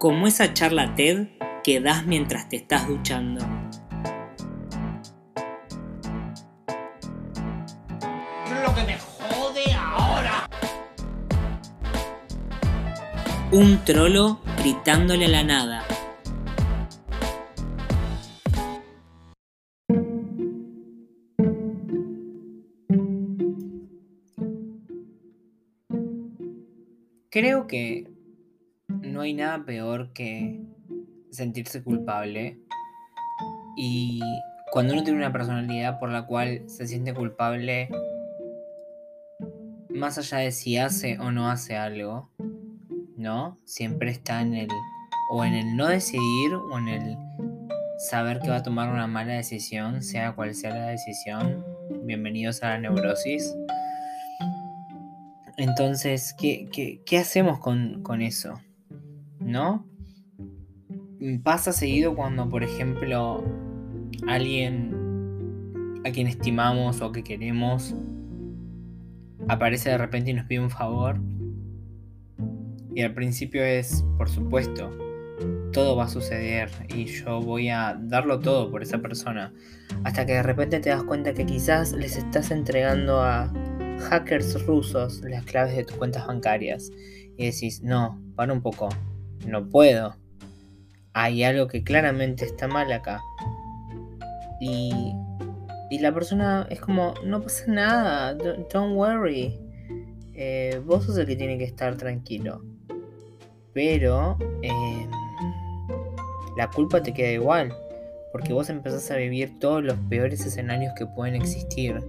[0.00, 1.28] como esa charla TED
[1.62, 3.46] que das mientras te estás duchando.
[8.64, 10.48] Lo que me jode ahora.
[13.52, 15.84] Un trolo gritándole a la nada.
[27.28, 28.19] Creo que
[29.10, 30.60] no hay nada peor que
[31.30, 32.58] sentirse culpable
[33.76, 34.20] y
[34.72, 37.88] cuando uno tiene una personalidad por la cual se siente culpable,
[39.88, 42.30] más allá de si hace o no hace algo,
[43.16, 43.58] ¿no?
[43.64, 44.68] Siempre está en el
[45.32, 47.16] o en el no decidir o en el
[47.98, 51.64] saber que va a tomar una mala decisión, sea cual sea la decisión.
[52.04, 53.54] Bienvenidos a la neurosis.
[55.56, 56.68] Entonces, ¿qué,
[57.04, 58.58] qué, hacemos con, con eso?
[59.40, 59.86] ¿No?
[61.42, 63.44] Pasa seguido cuando, por ejemplo,
[64.26, 64.94] alguien
[66.04, 67.94] a quien estimamos o que queremos
[69.48, 71.20] aparece de repente y nos pide un favor.
[72.94, 74.90] Y al principio es, por supuesto,
[75.72, 79.52] todo va a suceder y yo voy a darlo todo por esa persona.
[80.04, 83.52] Hasta que de repente te das cuenta que quizás les estás entregando a
[84.08, 86.90] hackers rusos las claves de tus cuentas bancarias.
[87.36, 88.88] Y decís, no, para un poco,
[89.46, 90.16] no puedo.
[91.12, 93.20] Hay algo que claramente está mal acá.
[94.60, 95.14] Y,
[95.90, 99.58] y la persona es como, no pasa nada, don't, worry.
[100.34, 102.62] Eh, vos sos el que tiene que estar tranquilo.
[103.72, 105.10] Pero em,
[106.56, 107.72] la culpa te queda igual.
[108.32, 112.00] Porque vos empezás a vivir todos los peores escenarios que pueden existir.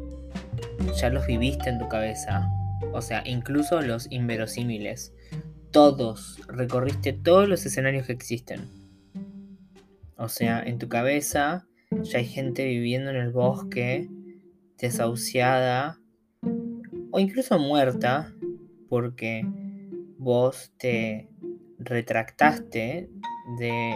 [0.95, 2.47] Ya los viviste en tu cabeza.
[2.93, 5.13] O sea, incluso los inverosímiles
[5.71, 8.69] todos, recorriste todos los escenarios que existen.
[10.17, 11.67] O sea, en tu cabeza
[12.03, 14.09] ya hay gente viviendo en el bosque,
[14.77, 15.99] desahuciada
[17.11, 18.33] o incluso muerta
[18.89, 19.45] porque
[20.17, 21.29] vos te
[21.79, 23.09] retractaste
[23.59, 23.93] de,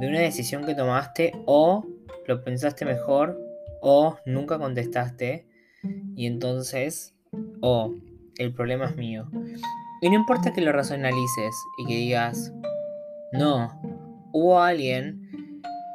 [0.00, 1.86] una decisión que tomaste o
[2.26, 3.38] lo pensaste mejor
[3.80, 5.46] o nunca contestaste
[6.14, 7.14] y entonces
[7.60, 7.94] o
[8.38, 9.28] el problema es mío.
[10.02, 12.52] Y no importa que lo racionalices y que digas,
[13.32, 13.80] no,
[14.32, 15.30] hubo alguien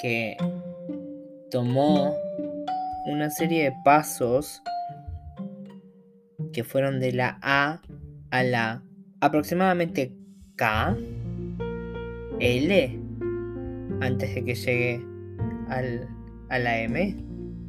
[0.01, 0.37] que
[1.51, 2.15] tomó
[3.07, 4.63] una serie de pasos
[6.53, 7.81] que fueron de la A
[8.31, 8.81] a la
[9.19, 10.15] aproximadamente
[10.55, 10.95] K,
[12.39, 12.99] L,
[13.99, 15.05] antes de que llegue
[15.67, 16.07] al,
[16.47, 17.25] a la M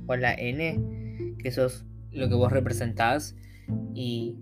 [0.07, 3.35] o a la N, que eso es lo que vos representás,
[3.93, 4.37] y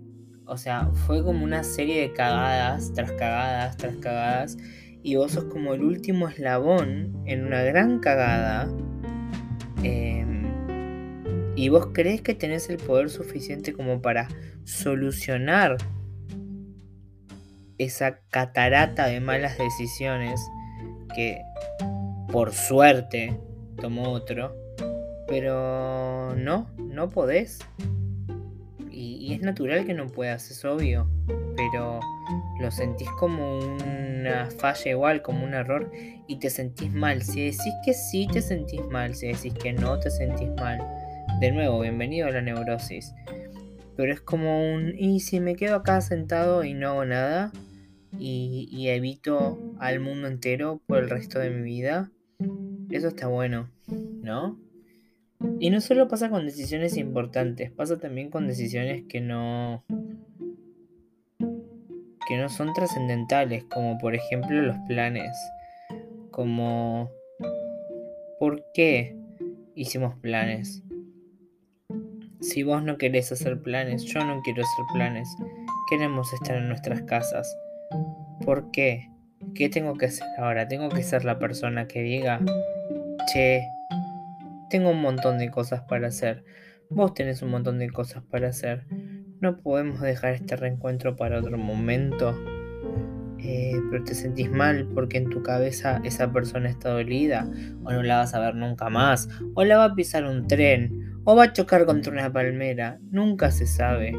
[0.47, 4.57] o sea, fue como una serie de cagadas, tras cagadas, tras cagadas.
[5.03, 8.69] Y vos sos como el último eslabón en una gran cagada.
[9.83, 10.47] Em,
[11.55, 14.27] y vos crees que tenés el poder suficiente como para
[14.63, 15.77] solucionar
[17.77, 20.41] esa catarata de malas decisiones
[21.15, 21.41] que
[22.31, 23.37] por suerte
[23.81, 24.55] tomó otro.
[25.27, 27.59] Pero no, no podés
[29.27, 31.07] y, es natural que no puedas, es obvio,
[31.55, 31.99] pero
[32.59, 35.91] lo sentís como una falla igual, como un error
[36.27, 37.21] y te sentís mal.
[37.21, 40.79] Si decís que sí, te sentís mal, si decís que no, te sentís mal.
[41.39, 43.13] De nuevo, bienvenido a la neurosis.
[43.95, 47.51] Pero es como un, y si me quedo acá sentado y no hago nada
[48.19, 52.11] y, y evito al mundo entero por el resto de mi vida,
[52.89, 53.69] eso está bueno,
[54.21, 54.57] ¿no?
[55.59, 59.83] Y no solo pasa con decisiones importantes, pasa también con decisiones que no
[62.27, 65.31] que no son trascendentales, como por ejemplo los planes,
[66.31, 67.09] como
[68.39, 69.15] ¿por qué
[69.75, 70.83] hicimos planes?
[72.41, 75.29] Si vos no querés hacer planes, yo no quiero hacer planes,
[75.89, 77.57] queremos estar en nuestras casas.
[78.43, 79.09] ¿Por qué?
[79.55, 80.67] ¿Qué tengo que hacer ahora?
[80.67, 82.41] Tengo que ser la persona que diga,
[83.31, 83.67] che,
[84.69, 86.43] tengo un montón de cosas para hacer.
[86.89, 88.85] Vos tenés un montón de cosas para hacer.
[89.41, 92.35] No podemos dejar este reencuentro para otro momento.
[93.39, 97.49] Eh, pero te sentís mal porque en tu cabeza esa persona está dolida,
[97.83, 101.21] o no la vas a ver nunca más, o la va a pisar un tren,
[101.23, 102.99] o va a chocar contra una palmera.
[103.11, 104.13] Nunca se sabe.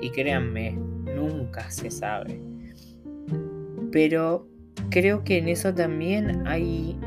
[0.00, 0.72] Y créanme,
[1.14, 2.40] nunca se sabe.
[3.92, 4.48] Pero
[4.90, 6.98] creo que en eso también hay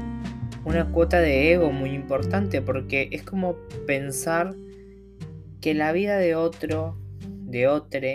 [0.68, 3.56] una cuota de ego muy importante porque es como
[3.86, 4.54] pensar
[5.62, 8.08] que la vida de otro, de otro,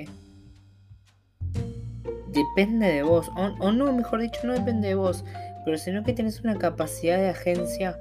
[2.28, 5.24] depende de vos, o, no, mejor dicho, no depende de vos,
[5.64, 7.98] pero sino que tenés una capacidad de agencia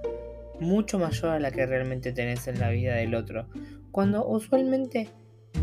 [0.59, 3.45] mucho mayor a la que realmente tenés en la vida del otro.
[3.91, 5.07] Cuando usualmente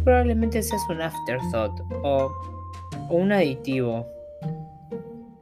[0.03, 2.33] probablemente seas un afterthought o,
[3.11, 4.07] un aditivo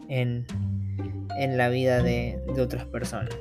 [0.08, 0.46] en,
[1.38, 3.34] en la vida de, otras personas.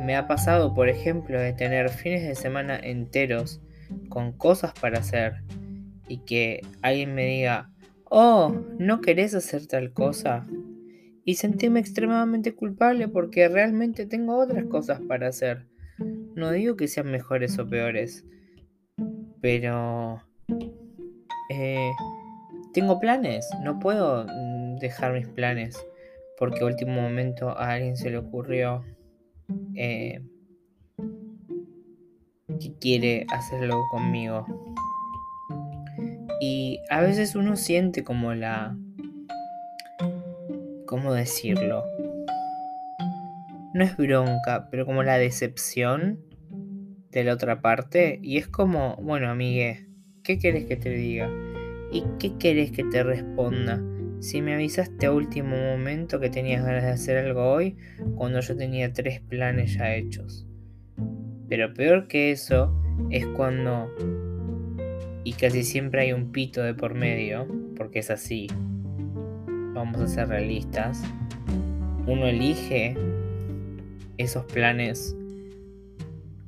[0.00, 3.60] Me ha pasado, por ejemplo, de tener fines de semana enteros
[4.08, 5.42] con cosas para hacer
[6.08, 7.70] y que alguien me diga,
[8.04, 10.46] oh, ¿no querés hacer tal cosa?
[11.24, 15.66] Y sentirme extremadamente culpable porque realmente tengo otras cosas para hacer.
[16.34, 18.24] No digo que sean mejores o peores,
[19.40, 20.20] pero...
[21.50, 21.90] Eh,
[22.72, 25.78] tengo planes, no puedo mm, dejar mis planes
[26.38, 28.84] porque a último momento a alguien se le ocurrió
[29.74, 30.20] eh,
[32.60, 34.46] que quiere hacerlo conmigo.
[36.40, 38.76] Y a veces uno siente como la...
[40.86, 41.84] ¿Cómo decirlo?
[43.72, 46.20] No es bronca, pero como la decepción
[47.10, 48.18] de la otra parte.
[48.22, 49.88] Y es como, bueno, amigue,
[50.22, 51.30] ¿qué querés que te diga?
[51.90, 53.82] ¿Y qué querés que te responda?
[54.24, 57.76] Si me avisaste a último momento que tenías ganas de hacer algo hoy,
[58.14, 60.46] cuando yo tenía tres planes ya hechos.
[61.46, 62.74] Pero peor que eso
[63.10, 63.94] es cuando,
[65.24, 68.46] y casi siempre hay un pito de por medio, porque es así,
[69.74, 71.02] vamos a ser realistas,
[72.06, 72.96] uno elige
[74.16, 75.14] esos planes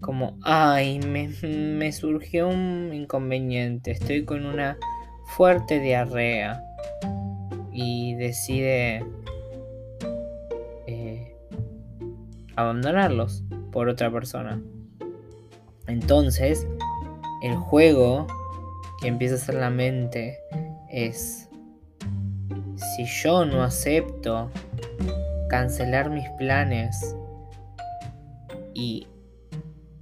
[0.01, 4.79] como, ay, me, me surgió un inconveniente, estoy con una
[5.27, 6.63] fuerte diarrea
[7.77, 9.05] y decide
[10.87, 11.37] eh,
[12.57, 14.63] abandonarlos por otra persona.
[15.87, 16.67] Entonces,
[17.43, 18.27] el juego
[19.01, 20.39] que empieza a hacer la mente
[20.91, 21.51] es,
[22.77, 24.51] si yo no acepto
[25.51, 27.15] cancelar mis planes
[28.73, 29.07] y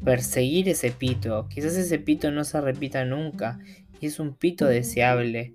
[0.05, 3.59] perseguir ese pito, quizás ese pito no se repita nunca
[4.01, 5.55] y es un pito deseable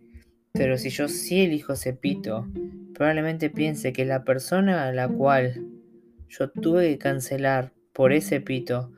[0.54, 2.48] pero si yo sí elijo ese pito,
[2.94, 5.66] probablemente piense que la persona a la cual
[6.28, 8.92] yo tuve que cancelar por ese pito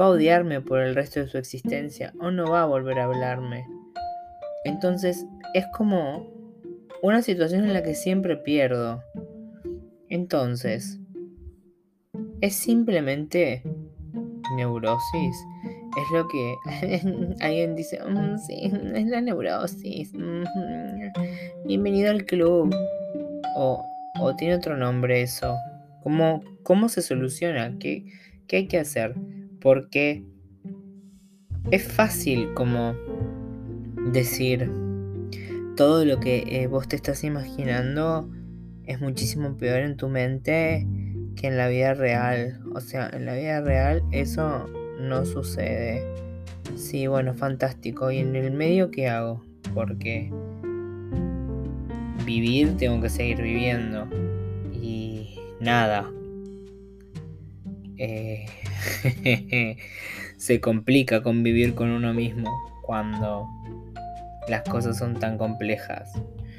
[0.00, 3.04] va a odiarme por el resto de su existencia o no va a volver a
[3.04, 3.64] hablarme.
[4.64, 6.30] Entonces es como
[7.02, 9.02] una situación en la que siempre pierdo.
[10.08, 10.98] Entonces,
[12.40, 13.62] es simplemente
[14.56, 15.36] neurosis
[15.98, 16.56] es lo que
[17.40, 20.12] alguien dice, mm, sí, es la neurosis.
[21.64, 22.74] Bienvenido al club.
[23.56, 23.84] O,
[24.20, 25.56] o, tiene otro nombre eso.
[26.02, 27.76] ¿Cómo, cómo se soluciona?
[27.78, 28.06] ¿Qué,
[28.46, 29.14] ¿Qué hay que hacer?
[29.60, 30.24] Porque
[31.70, 32.94] es fácil como
[34.12, 34.70] decir
[35.76, 38.30] todo lo que eh, vos te estás imaginando
[38.84, 40.86] es muchísimo peor en tu mente
[41.36, 42.60] que en la vida real.
[42.74, 44.66] O sea, en la vida real eso
[44.98, 46.02] no sucede.
[46.76, 48.10] Sí, bueno, fantástico.
[48.10, 49.42] ¿Y en el medio qué hago?
[49.74, 50.30] Porque
[52.24, 54.06] vivir tengo que seguir viviendo.
[54.72, 56.10] Y nada.
[57.96, 58.46] Eh,
[60.36, 62.50] se complica convivir con uno mismo
[62.82, 63.48] cuando
[64.48, 66.12] las cosas son tan complejas.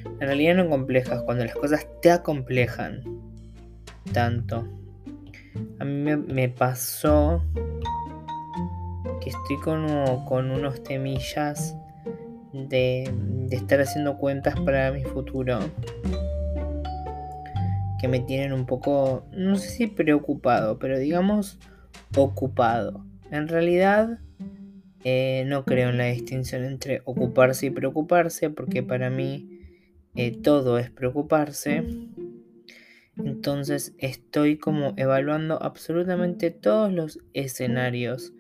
[0.05, 3.01] En realidad no complejas, cuando las cosas te acomplejan
[4.11, 4.67] tanto.
[5.79, 7.41] A mí me, me pasó
[9.21, 9.85] que estoy con,
[10.25, 11.75] con unos temillas
[12.53, 13.11] de,
[13.47, 15.59] de estar haciendo cuentas para mi futuro
[17.99, 21.59] que me tienen un poco, no sé si preocupado, pero digamos
[22.15, 23.05] ocupado.
[23.29, 24.19] En realidad
[25.03, 29.59] eh, no creo en la distinción entre ocuparse y preocuparse, porque para mí
[30.15, 31.83] eh, todo es preocuparse.
[33.17, 38.33] Entonces estoy como evaluando absolutamente todos los escenarios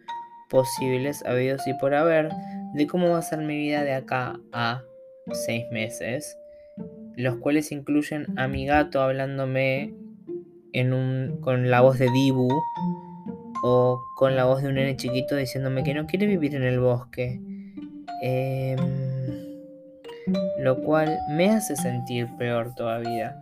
[0.49, 2.29] posibles habidos y por haber
[2.73, 4.83] de cómo va a ser mi vida de acá a
[5.31, 6.37] seis meses,
[7.15, 9.93] los cuales incluyen a mi gato hablándome
[10.73, 12.49] en un, con la voz de Dibu
[13.63, 16.79] o con la voz de un nene chiquito diciéndome que no quiere vivir en el
[16.79, 17.41] bosque.
[18.21, 18.77] Em,
[20.59, 23.35] lo cual me hace sentir peor todavía.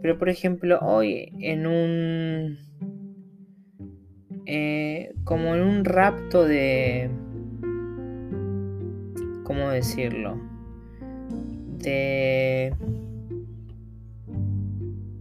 [0.00, 2.58] Pero por ejemplo, hoy en un
[4.46, 7.10] eh, como en un rapto de...
[9.44, 10.40] ¿Cómo decirlo?
[11.78, 12.74] De...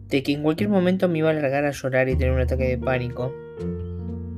[0.07, 2.67] De que en cualquier momento me iba a largar a llorar y tener un ataque
[2.67, 3.33] de pánico.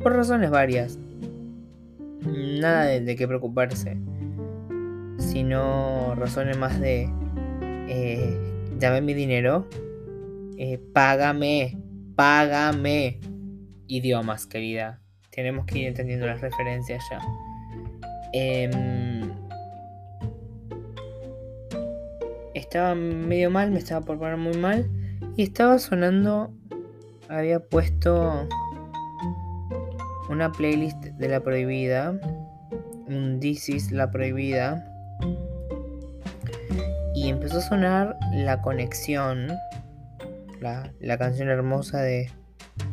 [0.02, 1.00] Por razones varias.
[2.26, 3.98] Nada de, qué preocuparse.
[5.18, 7.10] Sino razones más de...
[7.90, 8.38] Eh,
[8.80, 9.68] dame mi dinero,
[10.58, 11.78] eh, págame,
[12.16, 13.20] págame.
[13.94, 15.00] Idiomas, querida.
[15.30, 17.20] Tenemos que ir entendiendo las referencias ya.
[18.34, 19.32] Em,
[22.56, 24.90] estaba medio mal, me estaba por poner muy mal.
[25.38, 26.52] Y estaba sonando.
[27.30, 28.48] Había puesto
[30.28, 32.20] una playlist de la prohibida.
[33.06, 34.84] Un This is la prohibida.
[37.14, 39.50] Y empezó a sonar la conexión.
[40.62, 42.32] La, la canción hermosa de,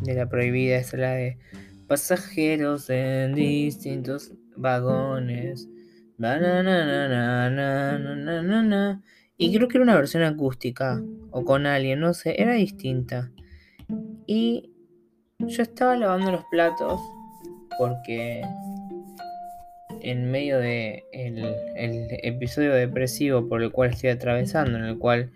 [0.03, 0.77] de la prohibida.
[0.77, 1.39] Es la de
[1.87, 5.69] pasajeros en distintos vagones.
[9.37, 13.31] Y creo que era una versión acústica o con alguien, no sé, era distinta.
[14.27, 14.71] Y
[15.39, 17.01] yo estaba lavando los platos
[17.79, 18.43] porque
[20.03, 21.43] en medio de el,
[22.23, 25.31] episodio depresivo por el cual estoy atravesando, en el cual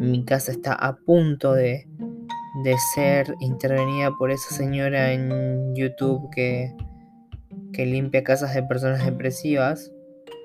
[0.00, 1.86] mi casa está a punto de,
[2.64, 6.74] de ser intervenida por esa señora en YouTube que,
[7.74, 9.92] que limpia casas de personas depresivas,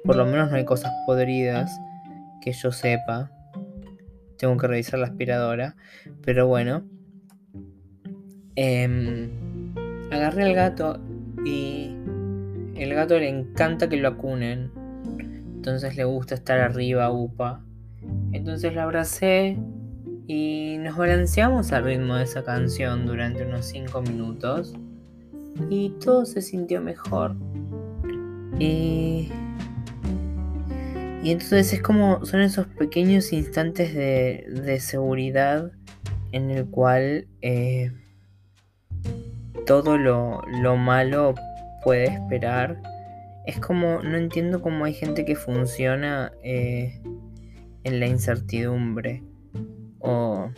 [0.04, 1.72] por lo menos no hay cosas podridas
[2.42, 3.32] que yo sepa.
[4.38, 5.76] Tengo que revisar la aspiradora.
[6.24, 6.84] Pero bueno.
[8.58, 9.74] Em,
[10.12, 11.00] agarré al gato
[11.46, 11.96] y
[12.76, 14.72] el gato le encanta que lo acunen.
[15.56, 17.66] Entonces le gusta estar arriba, upa.
[18.32, 19.58] Entonces la abracé
[20.28, 24.74] y nos balanceamos al ritmo de esa canción durante unos 5 minutos.
[25.70, 27.36] Y todo se sintió mejor.
[28.60, 29.30] Y
[31.26, 35.72] y entonces es como, son esos pequeños instantes de, seguridad
[36.32, 37.92] en el cual eh,
[39.66, 40.44] todo lo,
[40.78, 41.34] malo
[41.84, 42.80] puede esperar.
[43.48, 47.02] Es como, no entiendo cómo hay gente que funciona eh,
[47.86, 49.24] en la incertidumbre.
[50.00, 50.50] O,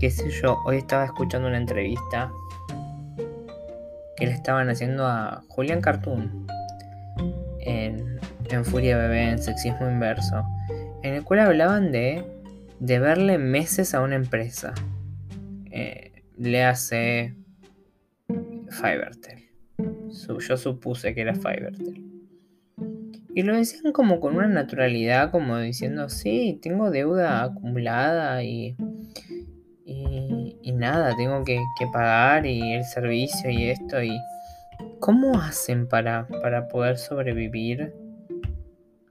[0.00, 2.32] qué sé yo, hoy estaba escuchando una entrevista
[4.16, 6.46] que le estaban haciendo a Julián Cartoon
[7.60, 8.18] en
[8.50, 10.44] en Furia Bebé, en Sexismo Inverso,
[11.02, 12.24] en el cual hablaban de,
[12.80, 14.74] de verle meses a una empresa.
[15.70, 17.34] Eh, le hace
[18.70, 19.48] Fivertel.
[19.78, 22.07] yo supuse que era Fivertel.
[23.38, 28.74] Y lo decían como con una naturalidad, como diciendo, sí, tengo deuda acumulada y,
[29.84, 34.02] y, nada, tengo que, que, pagar y el servicio y esto.
[34.02, 34.10] y
[34.98, 37.94] ¿Cómo hacen para, para poder sobrevivir?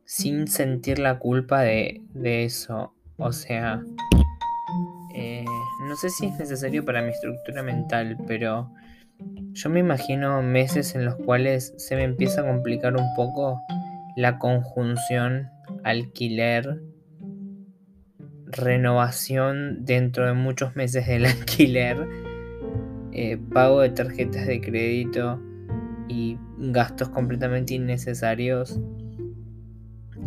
[0.03, 2.93] sin sentir la culpa de, eso.
[3.15, 3.81] O sea,
[5.15, 5.45] eh,
[5.87, 8.69] no sé si es necesario para mi estructura mental, pero
[9.53, 13.61] yo me imagino meses en los cuales se me empieza a complicar un poco
[14.17, 15.51] la conjunción
[15.83, 16.81] alquiler,
[18.47, 21.97] renovación dentro de muchos meses del alquiler,
[23.11, 25.39] eh, pago de tarjetas de crédito
[26.07, 28.79] y gastos completamente innecesarios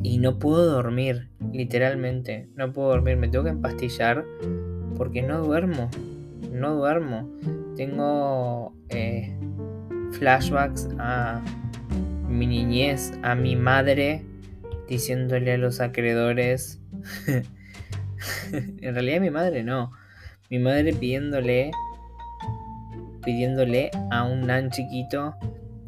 [0.05, 4.25] y no puedo dormir, literalmente, no puedo dormir, me tengo que empastillar
[4.97, 5.91] porque no duermo,
[6.53, 7.29] no duermo.
[7.77, 9.37] Tengo eh,
[10.13, 11.43] flashbacks a
[12.31, 14.23] mi niñez, a mi madre
[14.89, 16.81] diciéndole a los acreedores,
[18.53, 19.93] en realidad mi madre no,
[20.49, 21.71] mi madre pidiéndole,
[23.25, 25.35] pidiéndole a un nan chiquito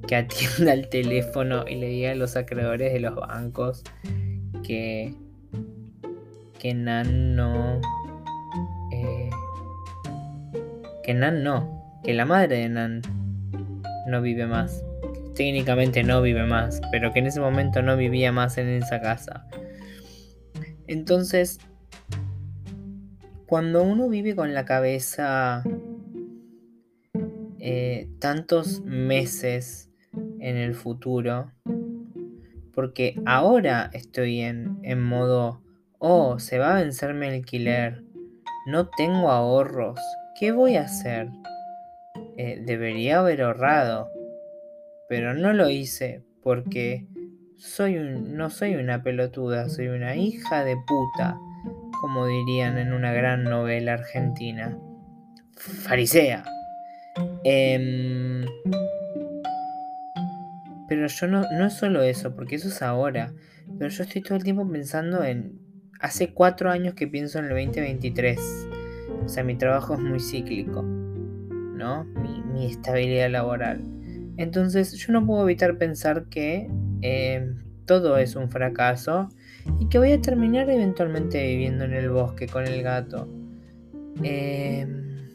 [0.07, 3.83] que atienda el teléfono y le diga a los acreedores de los bancos
[4.63, 5.15] que,
[6.59, 7.81] que Nan no.
[8.93, 9.31] Eh,
[11.05, 12.01] que Nan no.
[12.05, 13.03] Que la madre de Nan
[14.07, 14.85] no vive más.
[15.35, 19.47] Técnicamente no vive más, pero que en ese momento no vivía más en esa casa.
[20.87, 21.59] Entonces,
[23.47, 25.63] cuando uno vive con la cabeza
[27.65, 29.89] eh, tantos meses
[30.41, 31.53] en el futuro.
[32.75, 35.63] Porque ahora estoy en, en modo,
[36.01, 38.03] oh, se va a vencerme el alquiler.
[38.67, 40.01] No tengo ahorros.
[40.41, 41.29] ¿Qué voy a hacer?
[42.37, 44.09] Eh, debería haber ahorrado.
[45.13, 47.07] Pero no lo hice porque
[47.59, 51.37] soy no soy una pelotuda, soy una hija de puta,
[52.01, 54.79] como dirían en una gran novela argentina.
[55.55, 56.45] Farisea.
[57.45, 58.43] Eh,
[60.89, 63.35] pero yo no, no es solo eso, porque eso es ahora.
[63.79, 65.61] Pero yo estoy todo el tiempo pensando en...
[66.01, 68.41] Hace cuatro años que pienso en el 2023.
[69.27, 70.83] O sea, mi trabajo es muy cíclico.
[70.83, 72.05] ¿No?
[72.05, 73.85] Mi, estabilidad laboral.
[74.37, 76.69] Entonces yo no puedo evitar pensar que
[77.03, 77.55] eh,
[77.87, 79.29] todo es un fracaso
[79.79, 83.29] y que voy a terminar eventualmente viviendo en el bosque con el gato.
[84.23, 85.29] Em,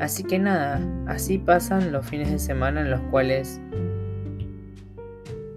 [0.00, 3.60] así que nada, así pasan los fines de semana en los cuales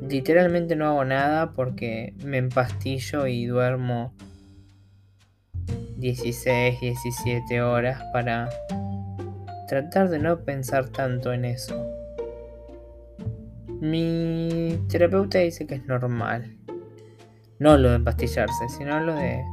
[0.02, 4.14] literalmente no hago nada porque me empastillo y duermo
[5.98, 8.50] 16, 17 horas para
[9.68, 11.95] tratar de no pensar tanto en eso.
[13.86, 16.58] Mi terapeuta dice que es normal.
[17.60, 19.44] No lo de empastillarse, sino lo de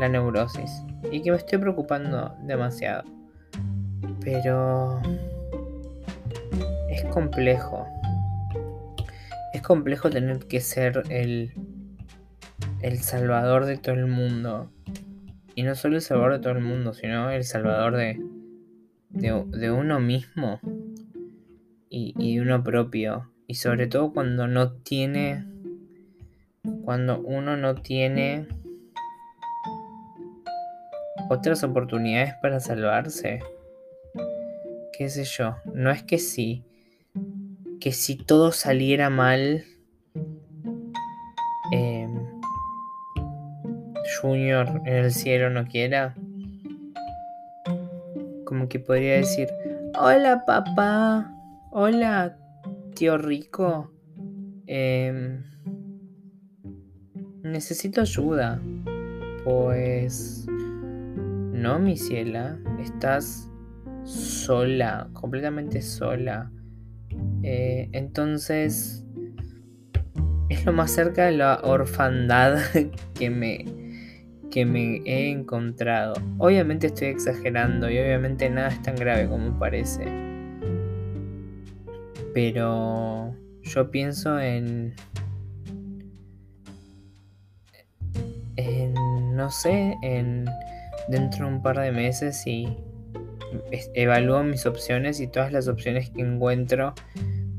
[0.00, 0.82] la neurosis.
[1.12, 3.04] Y que me estoy preocupando demasiado.
[4.24, 5.00] Pero...
[6.90, 7.86] Es complejo.
[9.54, 11.52] Es complejo tener que ser el...
[12.82, 14.72] El salvador de todo el mundo.
[15.54, 18.20] Y no solo el salvador de todo el mundo, sino el salvador de...
[19.10, 20.58] De, uno mismo.
[21.88, 23.29] Y, y de uno propio.
[23.50, 25.44] Y sobre todo cuando no tiene
[26.84, 28.46] cuando uno no tiene
[31.28, 33.40] otras oportunidades para salvarse.
[34.96, 36.62] Qué sé yo, no es que sí,
[37.80, 39.64] que si todo saliera mal,
[41.72, 42.40] em,
[44.20, 46.14] Junior en el cielo no quiera.
[48.44, 49.48] Como que podría decir,
[49.98, 51.34] hola papá,
[51.72, 52.39] hola
[53.00, 53.90] tío rico.
[54.66, 55.40] Eh,
[57.42, 58.60] Necesito ayuda.
[59.42, 60.46] Pues...
[60.46, 62.58] No, mi ciela.
[62.78, 63.48] Estás
[64.04, 66.52] sola, completamente sola.
[67.42, 69.06] Eh, entonces...
[70.50, 72.58] Es lo más cerca de la orfandad
[73.14, 73.64] que me,
[74.50, 76.12] que me he encontrado.
[76.36, 80.29] Obviamente estoy exagerando y obviamente nada es tan grave como parece.
[82.32, 84.94] Pero yo pienso en
[89.40, 90.44] no sé, en
[91.08, 92.76] dentro de un par de meses y
[93.94, 96.94] evalúo mis opciones y todas las opciones que encuentro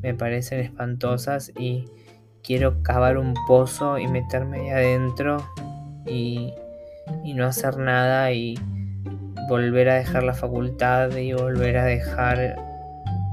[0.02, 1.86] me parecen espantosas y
[2.44, 5.44] quiero cavar un pozo y meterme ahí adentro
[6.06, 6.54] y,
[7.24, 8.60] y no hacer nada y
[9.50, 12.58] volver a dejar la facultad y volver a dejar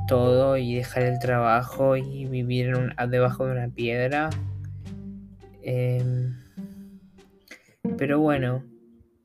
[0.08, 2.74] todo y dejar el trabajo y vivir
[3.08, 4.30] debajo de una piedra.
[5.62, 6.34] Em,
[7.98, 8.64] pero bueno,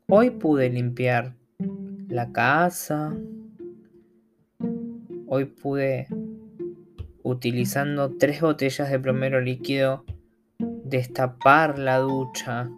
[0.08, 1.36] hoy pude limpiar
[2.10, 3.16] la casa.
[5.28, 6.08] Hoy pude,
[7.24, 10.04] utilizando tres botellas de plomero líquido,
[10.60, 12.70] destapar la ducha.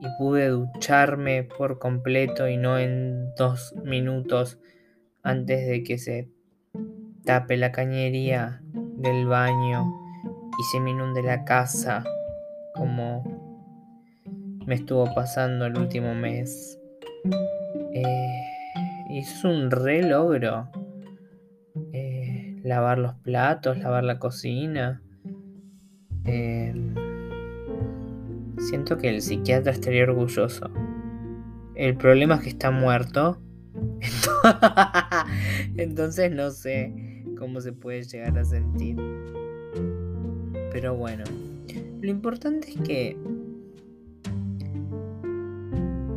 [0.00, 4.58] Y pude ducharme por completo y no en dos minutos
[5.22, 6.28] antes de que se
[7.28, 9.92] tape la cañería del baño
[10.58, 12.02] y se me inunde la casa
[12.74, 13.22] como
[14.64, 16.80] me estuvo pasando el último mes.
[17.92, 18.30] Eh,
[19.10, 20.70] es un re logro.
[21.92, 25.02] Eh, lavar los platos, lavar la cocina.
[26.24, 26.74] Eh,
[28.56, 30.70] siento que el psiquiatra estaría orgulloso.
[31.74, 33.38] El problema es que está muerto.
[35.76, 37.07] Entonces no sé
[37.38, 38.96] cómo se puede llegar a sentir.
[40.72, 41.24] Pero bueno,
[42.00, 43.16] lo importante es que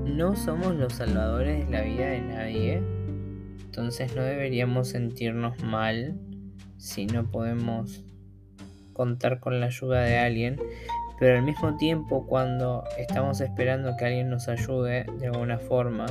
[0.06, 2.84] no somos los salvadores de la vida de nadie,
[3.66, 6.20] entonces no deberíamos sentirnos mal
[6.78, 8.04] si no podemos
[8.94, 10.60] contar con la ayuda de alguien,
[11.20, 16.06] pero al mismo tiempo cuando estamos esperando que alguien nos ayude de alguna forma,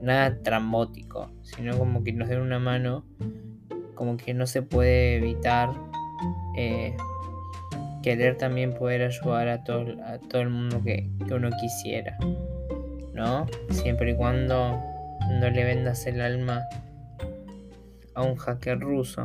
[0.00, 3.04] nada trambótico, sino como que nos den una mano,
[3.94, 5.70] como que no se puede evitar
[6.56, 6.96] eh,
[8.02, 12.18] querer también poder ayudar a todo, a todo el mundo que uno quisiera.
[13.14, 13.46] ¿no?
[13.70, 14.82] Siempre y cuando
[15.30, 16.64] no le vendas el alma
[18.14, 19.24] a un hacker ruso.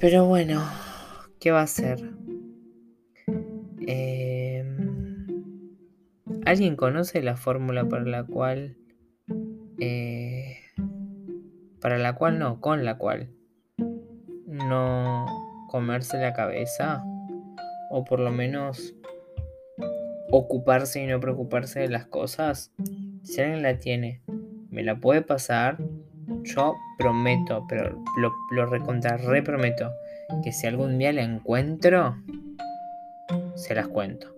[0.00, 0.66] Pero bueno,
[1.38, 2.00] ¿qué va a hacer?
[3.86, 5.26] Em,
[6.46, 8.76] ¿Alguien conoce la fórmula para la cual...
[9.78, 10.56] Eh,
[11.80, 13.30] para la cual no, con la cual
[14.46, 15.26] no
[15.68, 17.02] comerse la cabeza?
[17.90, 18.94] O por lo menos
[20.30, 22.72] ocuparse y no preocuparse de las cosas,
[23.22, 24.22] si alguien la tiene,
[24.70, 25.78] me la puede pasar,
[26.44, 29.90] yo prometo, pero lo, lo recontra prometo,
[30.44, 32.16] que si algún día la encuentro,
[33.56, 34.28] se las cuento.